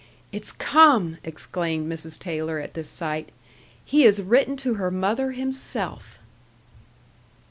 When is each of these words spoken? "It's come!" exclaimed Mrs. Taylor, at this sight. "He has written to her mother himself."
"It's 0.31 0.51
come!" 0.51 1.19
exclaimed 1.23 1.87
Mrs. 1.87 2.17
Taylor, 2.17 2.57
at 2.57 2.73
this 2.73 2.89
sight. 2.89 3.29
"He 3.85 4.01
has 4.01 4.19
written 4.19 4.57
to 4.57 4.73
her 4.73 4.89
mother 4.89 5.33
himself." 5.33 6.17